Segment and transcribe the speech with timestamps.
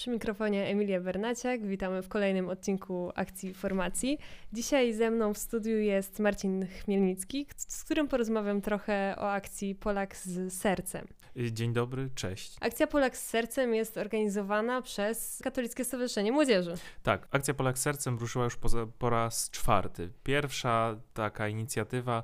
[0.00, 1.66] Przy mikrofonie Emilia Bernaciak.
[1.66, 4.18] Witamy w kolejnym odcinku Akcji Formacji.
[4.52, 10.16] Dzisiaj ze mną w studiu jest Marcin Chmielnicki, z którym porozmawiam trochę o akcji Polak
[10.16, 11.06] z sercem.
[11.36, 12.56] Dzień dobry, cześć.
[12.60, 16.74] Akcja Polak z sercem jest organizowana przez Katolickie Stowarzyszenie Młodzieży.
[17.02, 20.10] Tak, akcja Polak z sercem ruszyła już po, po raz czwarty.
[20.22, 22.22] Pierwsza taka inicjatywa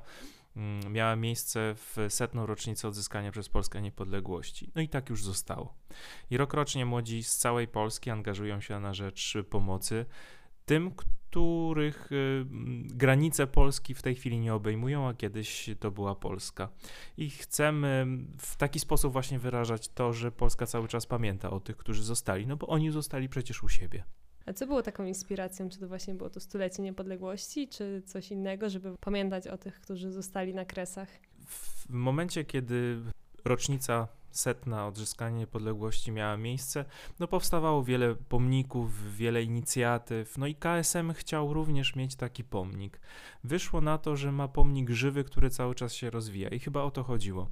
[0.89, 4.71] miała miejsce w setną rocznicę odzyskania przez Polskę niepodległości.
[4.75, 5.73] No i tak już zostało.
[6.29, 10.05] I rokrocznie młodzi z całej Polski angażują się na rzecz pomocy
[10.67, 12.45] tym, których y,
[12.83, 16.69] granice Polski w tej chwili nie obejmują, a kiedyś to była Polska.
[17.17, 21.77] I chcemy w taki sposób właśnie wyrażać to, że Polska cały czas pamięta o tych,
[21.77, 24.03] którzy zostali, no bo oni zostali przecież u siebie.
[24.47, 25.69] A co było taką inspiracją?
[25.69, 30.11] Czy to właśnie było to stulecie niepodległości, czy coś innego, żeby pamiętać o tych, którzy
[30.11, 31.09] zostali na kresach?
[31.47, 33.01] W momencie, kiedy
[33.45, 36.85] rocznica setna odzyskania niepodległości miała miejsce,
[37.19, 42.99] no powstawało wiele pomników, wiele inicjatyw, no i KSM chciał również mieć taki pomnik.
[43.43, 46.91] Wyszło na to, że ma pomnik żywy, który cały czas się rozwija i chyba o
[46.91, 47.49] to chodziło.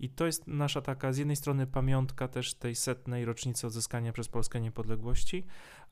[0.00, 4.28] I to jest nasza taka z jednej strony pamiątka też tej setnej rocznicy odzyskania przez
[4.28, 5.46] Polskę niepodległości,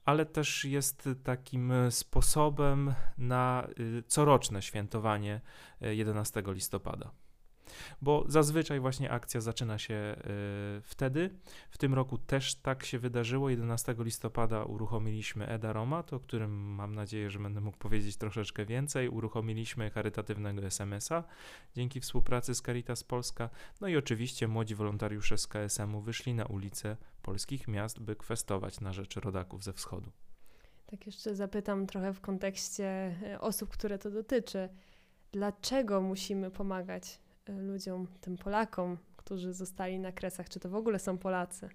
[0.05, 5.41] ale też jest takim sposobem na y, coroczne świętowanie
[5.81, 7.11] 11 y, listopada
[8.03, 11.31] bo zazwyczaj właśnie akcja zaczyna się y, wtedy.
[11.71, 13.51] W tym roku też tak się wydarzyło.
[13.51, 19.09] 11 listopada uruchomiliśmy Eda Roma, o którym mam nadzieję, że będę mógł powiedzieć troszeczkę więcej.
[19.09, 21.25] Uruchomiliśmy charytatywnego SMS-a
[21.75, 23.51] dzięki współpracy z Caritas Polska.
[23.81, 28.93] No i oczywiście młodzi wolontariusze z KSM-u wyszli na ulice polskich miast, by kwestować na
[28.93, 30.11] rzecz rodaków ze wschodu.
[30.87, 32.85] Tak jeszcze zapytam trochę w kontekście
[33.23, 34.69] e, osób, które to dotyczy.
[35.33, 41.19] Dlaczego musimy pomagać ludziom, tym Polakom, którzy zostali na kresach, czy to w ogóle są
[41.19, 41.69] Polacy?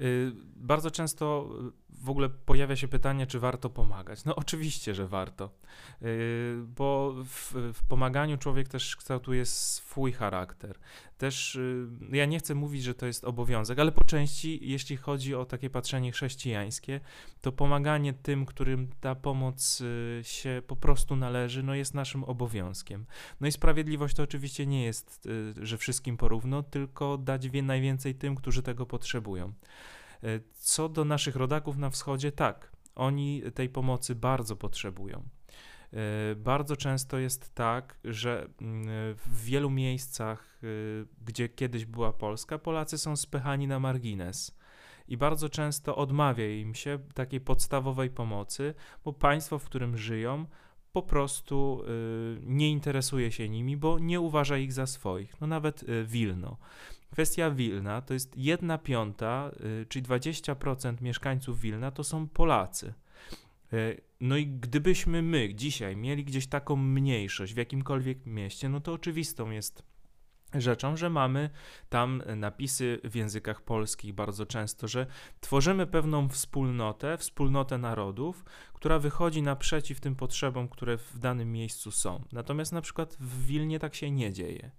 [0.00, 1.48] Y, bardzo często
[1.88, 4.24] w ogóle pojawia się pytanie, czy warto pomagać.
[4.24, 5.50] No oczywiście, że warto,
[6.02, 10.78] y, bo w, w, pomaganiu człowiek też kształtuje swój charakter.
[11.18, 15.34] Też y, ja nie chcę mówić, że to jest obowiązek, ale po części, jeśli chodzi
[15.34, 17.00] o takie patrzenie chrześcijańskie,
[17.40, 19.82] to pomaganie tym, którym ta pomoc
[20.22, 23.06] się po prostu należy, no jest naszym obowiązkiem.
[23.40, 25.28] No i sprawiedliwość to oczywiście nie jest,
[25.62, 29.39] że wszystkim porówno, tylko dać najwięcej tym, którzy tego potrzebują.
[29.44, 35.22] E, co do naszych rodaków na wschodzie, tak, oni tej pomocy bardzo potrzebują.
[35.92, 40.66] E, bardzo często jest tak, że mm, w wielu miejscach, e,
[41.24, 44.58] gdzie kiedyś była Polska, Polacy są spychani na margines
[45.08, 48.74] i bardzo często odmawia im się takiej podstawowej pomocy,
[49.04, 50.46] bo państwo, w którym żyją,
[50.92, 51.84] po prostu
[52.42, 55.40] nie interesuje się nimi, bo nie uważa ich za swoich.
[55.40, 56.56] No nawet Wilno.
[57.10, 59.50] Kwestia Wilna to jest jedna piąta,
[59.82, 62.94] y, czyli 20% mieszkańców Wilna to są Polacy.
[63.72, 68.92] Y, no i gdybyśmy my dzisiaj mieli gdzieś taką mniejszość w jakimkolwiek mieście, no to
[68.92, 69.82] oczywistą jest
[70.54, 71.50] rzeczą, że mamy
[71.88, 75.06] tam napisy w językach polskich bardzo często, że
[75.40, 82.24] tworzymy pewną wspólnotę, wspólnotę narodów, która wychodzi naprzeciw tym potrzebom, które w danym miejscu są.
[82.32, 84.70] Natomiast na przykład w Wilnie tak się nie dzieje.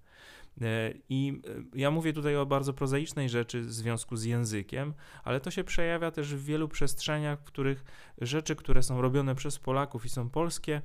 [0.62, 5.40] E, I e, ja mówię tutaj o bardzo prozaicznej rzeczy w związku z językiem, ale
[5.40, 7.84] to się przejawia też w wielu przestrzeniach, w których
[8.22, 10.82] rzeczy, które są robione przez Polaków i są polskie,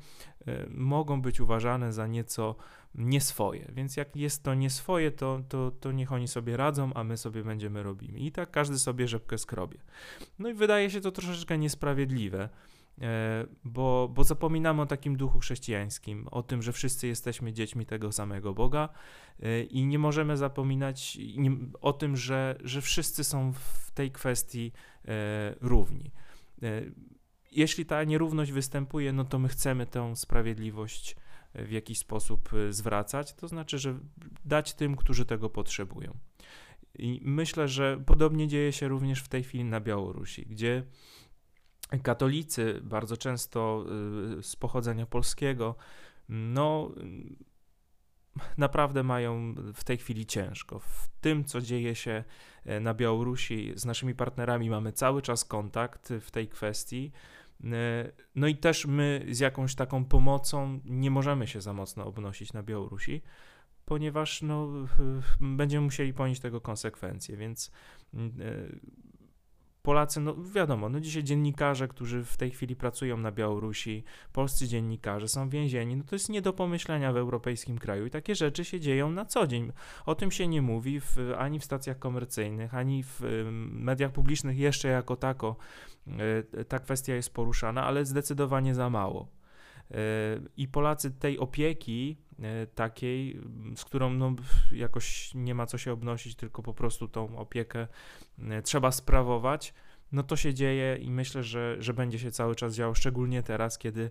[0.47, 2.57] e, mogą być uważane za nieco
[2.95, 3.71] nieswoje.
[3.73, 7.45] Więc jak jest to nieswoje, to, to, to niech oni sobie radzą, a my sobie
[7.45, 8.27] będziemy robili.
[8.27, 9.79] I tak każdy sobie rzepkę skrobie.
[10.39, 12.49] No i wydaje się to troszeczkę niesprawiedliwe.
[13.01, 18.13] E, bo, bo zapominamy o takim duchu chrześcijańskim, o tym, że wszyscy jesteśmy dziećmi tego
[18.13, 18.89] samego Boga
[19.43, 21.19] e, i nie możemy zapominać
[21.81, 24.73] o tym, że, że wszyscy są w tej kwestii
[25.05, 26.11] e, równi.
[27.53, 31.17] Jeśli ta nierówność występuje, no to my chcemy tę sprawiedliwość
[31.55, 33.99] w jakiś sposób zwracać, to znaczy, że
[34.45, 36.17] dać tym, którzy tego potrzebują.
[36.99, 40.83] I myślę, że podobnie dzieje się również w tej chwili na Białorusi, gdzie
[42.03, 43.85] katolicy, bardzo często
[44.39, 45.75] y, z pochodzenia polskiego,
[46.29, 46.91] no
[48.59, 50.79] naprawdę mają w tej chwili ciężko.
[50.79, 52.25] W tym, co dzieje się
[52.65, 57.13] e, na Białorusi, z naszymi partnerami mamy cały czas kontakt w tej kwestii.
[57.65, 57.67] E,
[58.35, 62.63] no i też my z jakąś taką pomocą nie możemy się za mocno obnosić na
[62.63, 63.23] Białorusi,
[63.85, 64.69] ponieważ no,
[65.41, 67.71] będziemy musieli ponieść tego konsekwencje, więc
[69.87, 75.29] Polacy, no wiadomo, no dzisiaj dziennikarze, którzy w tej chwili pracują na Białorusi, polscy dziennikarze
[75.29, 78.81] są więzieni, no to jest nie do pomyślenia w europejskim kraju i takie rzeczy się
[78.81, 79.73] dzieją na co dzień.
[80.07, 83.21] O tym się nie mówi w, ani w stacjach komercyjnych, ani w
[83.71, 85.57] mediach publicznych jeszcze jako tako
[86.59, 89.29] e, ta kwestia jest poruszana, ale zdecydowanie za mało.
[89.91, 89.97] E,
[90.57, 92.17] I Polacy tej opieki
[92.75, 93.41] takiej,
[93.77, 94.35] z którą no,
[94.73, 97.87] jakoś nie ma co się obnosić, tylko po prostu tą opiekę
[98.39, 99.75] e, trzeba sprawować,
[100.13, 103.79] no to się dzieje i myślę, że, że będzie się cały czas działo, szczególnie teraz,
[103.79, 104.11] kiedy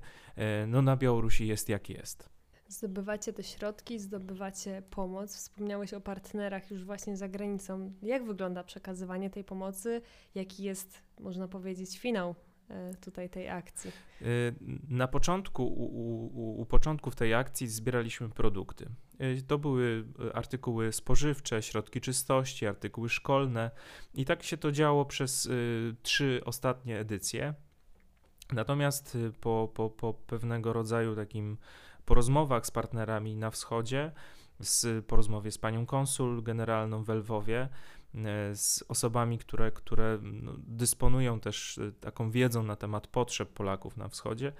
[0.68, 2.30] no, na Białorusi jest jak jest.
[2.68, 5.36] Zdobywacie te środki, zdobywacie pomoc.
[5.36, 7.94] Wspomniałeś o partnerach już właśnie za granicą.
[8.01, 10.01] Jak wygląda przekazywanie tej pomocy?
[10.36, 12.55] Jaki jest, można powiedzieć, finał E,
[13.01, 13.91] tutaj tej akcji?
[14.21, 14.25] E,
[14.89, 15.85] na początku, u,
[16.25, 18.89] u, u początków tej akcji zbieraliśmy produkty.
[19.19, 23.71] E, to były artykuły spożywcze, środki czystości, artykuły szkolne
[24.13, 25.50] i tak się to działo przez
[26.01, 27.53] trzy ostatnie edycje.
[28.51, 31.57] Natomiast po, po, po pewnego rodzaju takim
[32.06, 34.12] porozmowach z partnerami na wschodzie,
[34.59, 37.69] z, po rozmowie z panią konsul generalną w Lwowie,
[38.05, 38.05] E,
[38.53, 44.07] z osobami, które, które no, dysponują też e, taką wiedzą na temat potrzeb Polaków na
[44.07, 44.53] wschodzie,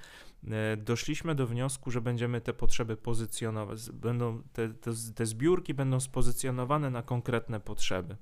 [0.48, 6.00] e, doszliśmy do wniosku, że będziemy te potrzeby pozycjonować, będą te, te, te zbiórki będą
[6.00, 8.18] spozycjonowane na konkretne potrzeby.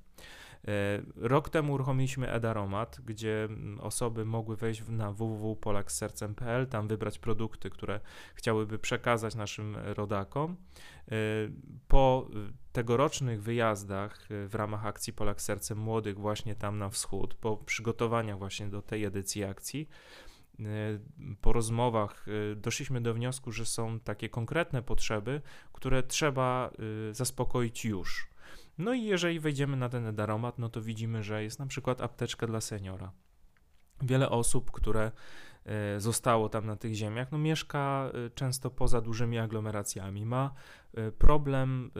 [1.16, 3.48] Rok temu uruchomiliśmy Edaromat, gdzie
[3.80, 8.00] osoby mogły wejść na www.polaksercem.pl, tam wybrać produkty, które
[8.34, 10.56] chciałyby przekazać naszym rodakom.
[11.88, 12.28] Po
[12.72, 18.68] tegorocznych wyjazdach w ramach akcji Polak Sercem Młodych właśnie tam na wschód, po przygotowaniach właśnie
[18.68, 19.88] do tej edycji akcji,
[21.40, 22.26] po rozmowach
[22.56, 26.70] doszliśmy do wniosku, że są takie konkretne potrzeby, które trzeba
[27.12, 28.33] zaspokoić już.
[28.78, 32.46] No i jeżeli wejdziemy na ten daromat, no to widzimy, że jest na przykład apteczka
[32.46, 33.12] dla seniora.
[34.02, 35.12] Wiele osób, które
[35.66, 40.54] E, zostało tam na tych ziemiach, no mieszka e, często poza dużymi aglomeracjami, ma
[40.94, 41.90] e, problem,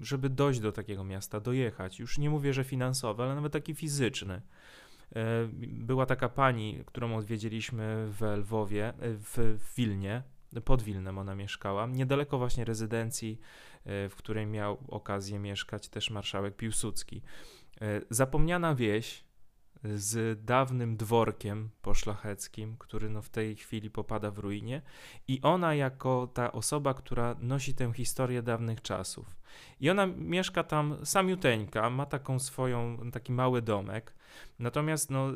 [0.00, 1.98] żeby dojść do takiego miasta, dojechać.
[1.98, 4.42] Już nie mówię, że finansowy, ale nawet taki fizyczny.
[5.62, 10.22] Była taka pani, którą odwiedziliśmy w Lwowie, w Wilnie,
[10.60, 13.40] pod Wilnem ona mieszkała, niedaleko właśnie rezydencji,
[13.84, 17.22] w której miał okazję mieszkać też marszałek Piłsudski.
[18.10, 19.24] Zapomniana wieś,
[19.94, 24.82] z dawnym dworkiem poszlacheckim, który no w tej chwili popada w ruinie
[25.28, 29.36] i ona jako ta osoba, która nosi tę historię dawnych czasów.
[29.80, 34.14] I ona mieszka tam samiuteńka, ma taką swoją, taki mały domek,
[34.58, 35.32] natomiast no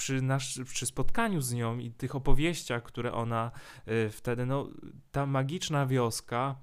[0.00, 3.50] przy, nasz, przy spotkaniu z nią i tych opowieściach, które ona
[3.88, 4.68] y, wtedy, no
[5.12, 6.56] ta magiczna wioska,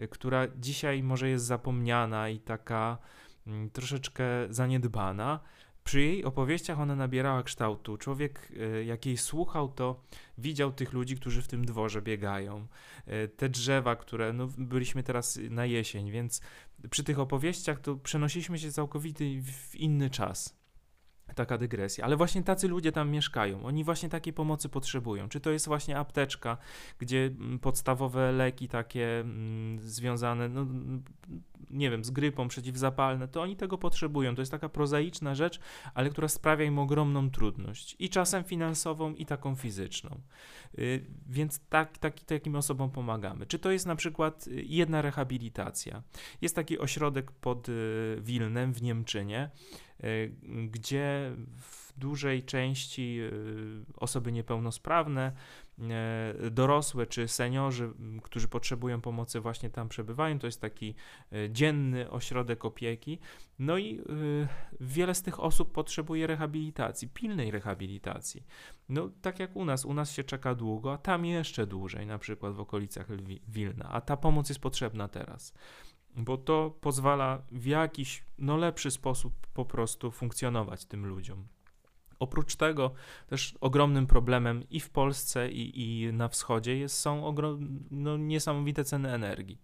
[0.00, 2.98] y, która dzisiaj może jest zapomniana i taka
[3.46, 5.40] y, troszeczkę zaniedbana,
[5.84, 7.96] przy jej opowieściach ona nabierała kształtu.
[7.96, 10.02] Człowiek, e, jak jej słuchał, to
[10.38, 12.66] widział tych ludzi, którzy w tym dworze biegają.
[13.06, 16.40] E, te drzewa, które, no byliśmy teraz na jesień, więc
[16.90, 20.55] przy tych opowieściach to przenosiliśmy się całkowicie w inny czas
[21.34, 22.04] taka dygresja.
[22.04, 23.64] Ale właśnie tacy ludzie tam mieszkają.
[23.64, 25.28] Oni właśnie takiej pomocy potrzebują.
[25.28, 26.56] Czy to jest właśnie apteczka,
[26.98, 30.66] gdzie mm, podstawowe leki takie mm, związane, no,
[31.70, 34.34] nie wiem, z grypą przeciwzapalne, to oni tego potrzebują.
[34.34, 35.60] To jest taka prozaiczna rzecz,
[35.94, 37.96] ale która sprawia im ogromną trudność.
[37.98, 40.20] I czasem finansową, i taką fizyczną.
[40.78, 43.46] Y, więc tak, tak, takim osobom pomagamy.
[43.46, 46.02] Czy to jest na przykład y, jedna rehabilitacja?
[46.40, 49.50] Jest taki ośrodek pod y, Wilnem w Niemczynie,
[50.70, 53.30] gdzie w dużej części e,
[53.96, 55.32] osoby niepełnosprawne,
[55.80, 57.90] e, dorosłe czy seniorzy,
[58.22, 60.38] którzy potrzebują pomocy, właśnie tam przebywają.
[60.38, 60.94] To jest taki
[61.50, 63.18] dzienny ośrodek opieki.
[63.58, 64.00] No i
[64.80, 68.46] wiele z tych osób potrzebuje rehabilitacji, pilnej rehabilitacji.
[68.88, 72.18] No, tak jak u nas, u nas się czeka długo, a tam jeszcze dłużej, na
[72.18, 73.06] przykład w okolicach
[73.48, 75.52] Wilna, a ta pomoc jest potrzebna teraz
[76.16, 81.46] bo to pozwala w jakiś no, lepszy sposób po prostu funkcjonować tym ludziom.
[82.18, 82.92] Oprócz tego
[83.26, 88.84] też ogromnym problemem i w Polsce, i, i na wschodzie jest, są ogrom, no, niesamowite
[88.84, 89.58] ceny energii.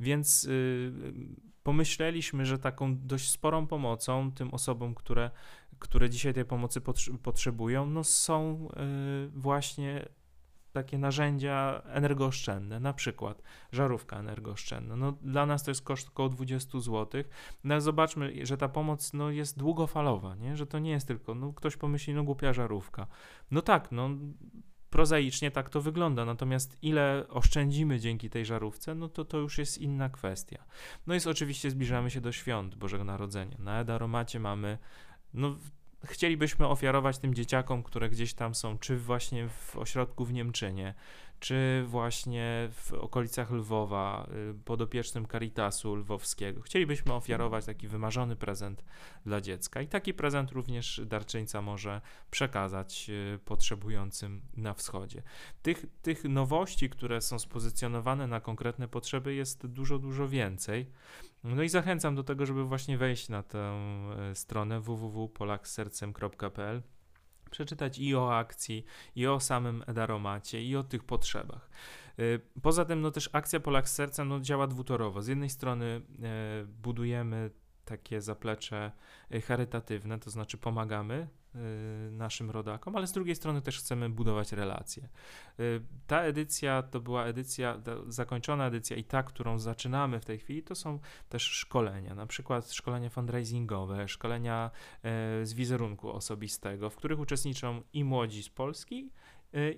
[0.00, 0.92] Więc yy,
[1.62, 5.30] pomyśleliśmy, że taką dość sporą pomocą tym osobom, które,
[5.78, 6.80] które dzisiaj tej pomocy
[7.22, 10.08] potrzebują, no, są yy, właśnie
[10.72, 14.96] takie narzędzia energooszczędne, na przykład żarówka energooszczędna.
[14.96, 17.24] No, dla nas to jest koszt około 20 zł,
[17.64, 20.56] no ale zobaczmy, że ta pomoc no, jest długofalowa, nie?
[20.56, 23.06] że to nie jest tylko, no ktoś pomyśli, no głupia żarówka.
[23.50, 24.10] No tak, no
[24.90, 29.78] prozaicznie tak to wygląda, natomiast ile oszczędzimy dzięki tej żarówce, no to to już jest
[29.78, 30.64] inna kwestia.
[31.06, 33.56] No jest oczywiście zbliżamy się do świąt Bożego Narodzenia.
[33.58, 34.78] Na Edaromacie mamy
[35.34, 35.56] no
[36.04, 40.94] chcielibyśmy ofiarować tym dzieciakom, które gdzieś tam są, czy właśnie w ośrodku w Niemczynie,
[41.42, 46.62] czy właśnie w okolicach Lwowa, y, podopiecznym Caritasu Lwowskiego.
[46.62, 48.84] Chcielibyśmy ofiarować taki wymarzony prezent
[49.26, 55.22] dla dziecka i taki prezent również darczyńca może przekazać y, potrzebującym na wschodzie.
[55.62, 60.90] Tych, tych nowości, które są spozycjonowane na konkretne potrzeby jest dużo, dużo więcej.
[61.44, 63.78] No i zachęcam do tego, żeby właśnie wejść na tę
[64.30, 66.82] y, stronę www.polaksercem.pl
[67.52, 68.84] przeczytać i o akcji,
[69.16, 71.70] i o samym Edaromacie, i o tych potrzebach.
[72.18, 75.22] Y, poza tym, no też akcja Polak z Serca no, działa dwutorowo.
[75.22, 77.50] Z jednej strony e, budujemy
[77.84, 78.92] takie zaplecze
[79.34, 81.28] y, charytatywne, to znaczy pomagamy
[82.10, 85.08] naszym rodakom, ale z drugiej strony też chcemy budować relacje.
[85.60, 90.62] Y, ta edycja to była edycja, zakończona edycja i ta, którą zaczynamy w tej chwili,
[90.62, 94.70] to są też szkolenia, na przykład szkolenia fundraisingowe, szkolenia
[95.02, 99.10] e, z wizerunku osobistego, w których uczestniczą i młodzi z Polski,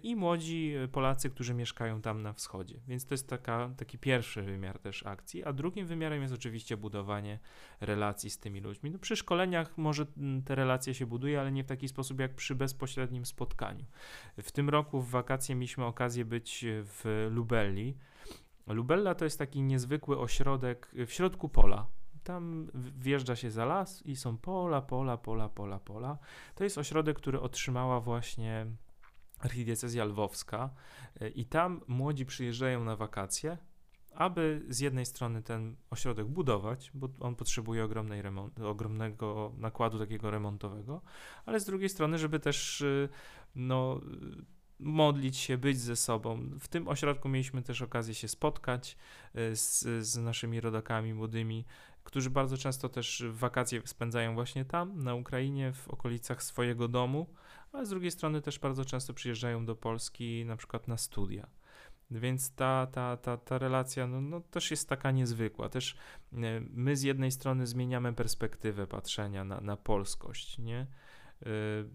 [0.03, 2.81] i młodzi Polacy, którzy mieszkają tam na wschodzie.
[2.89, 7.39] Więc to jest taka, taki pierwszy wymiar też akcji, a drugim wymiarem jest oczywiście budowanie
[7.81, 8.91] relacji z tymi ludźmi.
[8.91, 10.07] No przy szkoleniach może
[10.45, 13.85] te relacje się buduje, ale nie w taki sposób jak przy bezpośrednim spotkaniu.
[14.43, 17.97] W tym roku w wakacje mieliśmy okazję być w Lubelli.
[18.67, 21.87] Lubella to jest taki niezwykły ośrodek w środku pola.
[22.25, 26.19] Tam wjeżdża się za las i są pola, pola, pola, pola, pola.
[26.55, 28.67] To jest ośrodek, który otrzymała właśnie
[29.45, 30.71] archidiecezja lwowska
[31.21, 33.59] e, i tam młodzi przyjeżdżają na wakacje,
[34.15, 40.31] aby z jednej strony ten ośrodek budować, bo on potrzebuje ogromnej remont, ogromnego nakładu takiego
[40.31, 41.01] remontowego,
[41.47, 43.09] ale z drugiej strony, żeby też e,
[43.55, 44.01] no,
[44.85, 46.51] modlić się, być ze sobą.
[46.61, 48.97] W tym ośrodku mieliśmy też okazję się spotkać
[49.35, 51.65] e, z, z naszymi rodakami młodymi,
[52.05, 57.27] którzy bardzo często też wakacje spędzają właśnie tam, na Ukrainie, w okolicach swojego domu
[57.75, 61.47] ale z drugiej strony też bardzo często przyjeżdżają do Polski na przykład na studia.
[62.11, 65.69] Więc ta, ta, ta, ta relacja no, no, też jest taka niezwykła.
[65.69, 65.97] Też
[66.33, 70.79] e, my z jednej strony zmieniamy perspektywę patrzenia na, na polskość, nie?
[70.79, 70.87] E,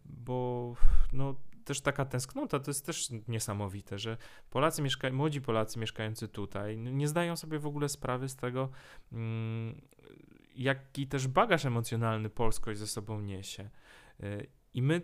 [0.06, 0.76] bo
[1.14, 1.36] no,
[1.70, 4.18] też taka tęsknota to jest też niesamowite, że
[4.50, 8.70] Polacy mieszka- młodzi Polacy mieszkający tutaj nie zdają sobie w ogóle sprawy z tego,
[9.12, 9.82] mm,
[10.56, 13.70] jaki też bagaż emocjonalny polskość ze sobą niesie.
[14.20, 15.02] E, I my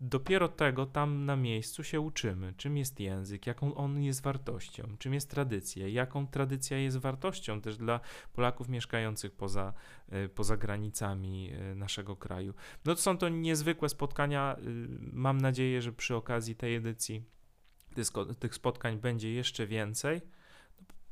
[0.00, 5.14] Dopiero tego tam na miejscu się uczymy, czym jest język, jaką on jest wartością, czym
[5.14, 8.00] jest tradycja, jaką tradycja jest wartością też dla
[8.32, 9.72] Polaków mieszkających poza,
[10.08, 12.54] e, poza granicami e, naszego kraju.
[12.84, 14.56] No to są to niezwykłe spotkania.
[14.56, 14.62] E,
[15.12, 17.24] mam nadzieję, że przy okazji tej edycji
[18.38, 20.20] tych spotkań będzie jeszcze więcej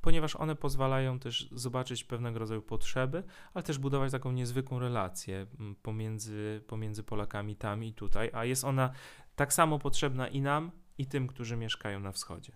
[0.06, 3.22] ponieważ one pozwalają też zobaczyć pewnego rodzaju potrzeby,
[3.54, 8.64] ale też budować taką niezwykłą relację mm, pomiędzy, pomiędzy Polakami tam i tutaj, a jest
[8.64, 8.90] ona
[9.36, 12.52] tak samo potrzebna i nam, i tym, którzy mieszkają na wschodzie.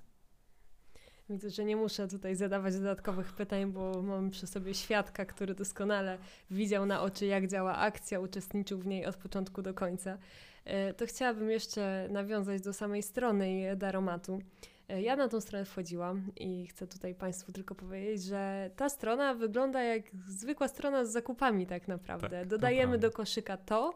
[1.30, 6.18] Widzę, że nie muszę tutaj zadawać dodatkowych pytań, bo mam przy sobie świadka, który doskonale
[6.50, 10.18] widział na oczy, jak działa akcja, uczestniczył w niej od początku do końca.
[10.64, 14.42] E, to chciałabym jeszcze nawiązać do samej strony Daromatu.
[14.90, 19.34] E, ja na tą stronę wchodziłam i chcę tutaj Państwu tylko powiedzieć, że ta strona
[19.34, 22.28] wygląda jak zwykła strona z zakupami, tak naprawdę.
[22.40, 23.94] Tak, Dodajemy do koszyka to,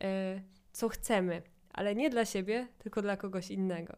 [0.00, 0.40] e,
[0.72, 1.42] co chcemy,
[1.72, 3.96] ale nie dla siebie, tylko dla kogoś innego.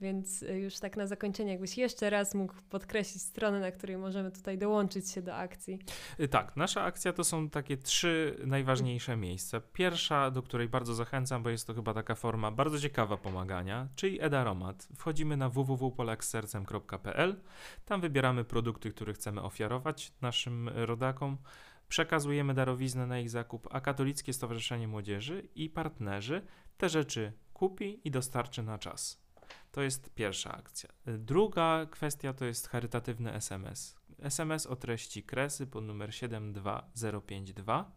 [0.00, 4.30] Więc y, już tak na zakończenie, jakbyś jeszcze raz mógł podkreślić stronę, na której możemy
[4.30, 5.78] tutaj dołączyć się do akcji.
[6.20, 9.60] Y, tak, nasza akcja to są takie trzy najważniejsze miejsca.
[9.72, 14.22] Pierwsza, do której bardzo zachęcam, bo jest to chyba taka forma bardzo ciekawa pomagania, czyli
[14.22, 14.88] Edaromat.
[14.96, 17.40] Wchodzimy na www.polaksercem.pl,
[17.84, 21.38] tam wybieramy produkty, które chcemy ofiarować naszym rodakom
[21.88, 26.42] przekazujemy darowiznę na ich zakup, a Katolickie Stowarzyszenie Młodzieży i partnerzy
[26.76, 29.27] te rzeczy kupi i dostarczy na czas.
[29.72, 30.88] To jest pierwsza akcja.
[31.06, 33.96] Druga kwestia to jest charytatywny SMS.
[34.18, 37.92] SMS o treści kresy pod numer 72052.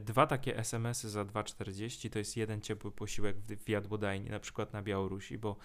[0.00, 4.82] Dwa takie SMS-y za 2,40 to jest jeden ciepły posiłek w jadłodajni, na przykład na
[4.82, 5.56] Białorusi, bo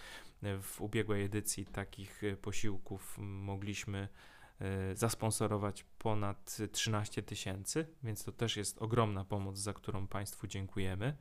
[0.62, 4.08] w ubiegłej edycji takich posiłków mogliśmy
[4.60, 11.18] e, zasponsorować ponad 13 tysięcy, więc to też jest ogromna pomoc, za którą Państwu dziękujemy.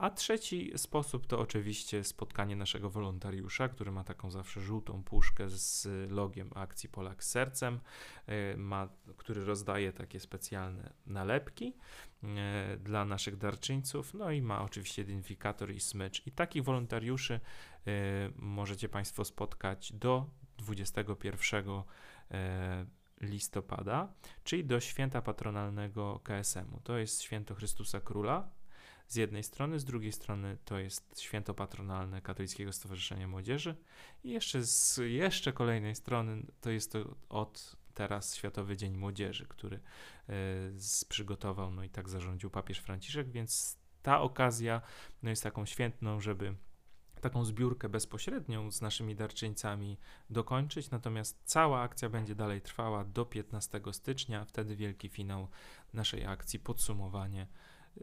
[0.00, 5.88] A trzeci sposób to oczywiście spotkanie naszego wolontariusza, który ma taką zawsze żółtą puszkę z
[6.10, 7.80] logiem akcji Polak z sercem,
[8.26, 11.74] e, ma, który rozdaje takie specjalne nalepki
[12.22, 16.26] e, dla naszych darczyńców, no i ma oczywiście identyfikator i smycz.
[16.26, 17.40] I takich wolontariuszy e,
[18.36, 21.64] możecie Państwo spotkać do 21
[23.20, 24.12] listopada,
[24.44, 26.80] czyli do święta patronalnego KSM-u.
[26.80, 28.59] To jest święto Chrystusa Króla,
[29.10, 33.76] z jednej strony, z drugiej strony to jest święto patronalne Katolickiego Stowarzyszenia Młodzieży
[34.24, 39.76] i jeszcze z jeszcze kolejnej strony to jest to od teraz Światowy Dzień Młodzieży, który
[39.76, 39.80] y,
[40.76, 44.80] z, przygotował, no i tak zarządził papież Franciszek, więc ta okazja
[45.22, 46.54] no, jest taką świętną, żeby
[47.20, 49.98] taką zbiórkę bezpośrednią z naszymi darczyńcami
[50.30, 55.48] dokończyć, natomiast cała akcja będzie dalej trwała do 15 stycznia, wtedy wielki finał
[55.92, 57.46] naszej akcji, podsumowanie.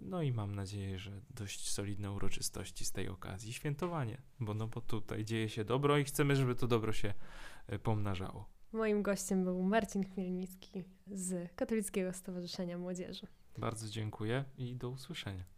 [0.01, 4.81] No i mam nadzieję, że dość solidne uroczystości z tej okazji, świętowanie, bo no bo
[4.81, 7.13] tutaj dzieje się dobro i chcemy, żeby to dobro się
[7.67, 8.49] e, pomnażało.
[8.71, 13.27] Moim gościem był Marcin Chmielnicki z Katolickiego Stowarzyszenia Młodzieży.
[13.57, 15.56] Bardzo dziękuję i do usłyszenia.